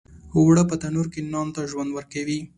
[0.37, 2.39] اوړه په تنور کې نان ته ژوند ورکوي